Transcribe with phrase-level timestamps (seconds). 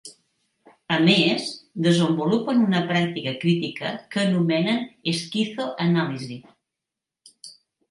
[0.93, 1.43] A més,
[1.87, 4.83] desenvolupen una pràctica crítica que anomenen
[5.15, 6.43] esquizo-anàlisi.